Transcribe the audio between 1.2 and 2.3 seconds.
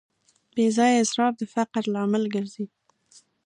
د فقر لامل